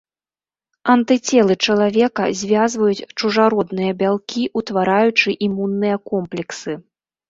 Антыцелы 0.93 1.57
чалавека 1.65 2.25
звязваюць 2.41 3.07
чужародныя 3.19 3.91
бялкі, 4.03 4.43
утвараючы 4.63 5.41
імунныя 5.51 6.05
комплексы. 6.13 6.71